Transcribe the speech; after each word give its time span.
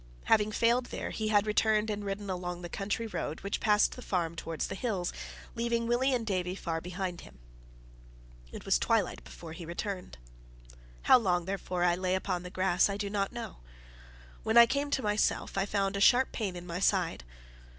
Having 0.23 0.53
failed 0.53 0.85
there, 0.87 1.11
he 1.11 1.27
had 1.27 1.45
returned 1.45 1.91
and 1.91 2.03
ridden 2.03 2.27
along 2.27 2.63
the 2.63 2.69
country 2.69 3.05
road 3.05 3.41
which 3.41 3.59
passed 3.59 3.91
the 3.95 4.01
farm 4.01 4.35
towards 4.35 4.65
the 4.65 4.73
hills, 4.73 5.13
leaving 5.53 5.85
Willie 5.85 6.11
and 6.11 6.25
Davie 6.25 6.55
far 6.55 6.81
behind 6.81 7.21
him. 7.21 7.37
It 8.51 8.65
was 8.65 8.79
twilight 8.79 9.23
before 9.23 9.53
he 9.53 9.63
returned. 9.63 10.17
How 11.03 11.19
long, 11.19 11.45
therefore, 11.45 11.83
I 11.83 11.93
lay 11.93 12.15
upon 12.15 12.41
the 12.41 12.49
grass, 12.49 12.89
I 12.89 12.97
do 12.97 13.11
not 13.11 13.31
know. 13.31 13.57
When 14.41 14.57
I 14.57 14.65
came 14.65 14.89
to 14.89 15.03
myself, 15.03 15.55
I 15.55 15.67
found 15.67 15.95
a 15.95 16.01
sharp 16.01 16.31
pain 16.31 16.55
in 16.55 16.65
my 16.65 16.79
side. 16.79 17.23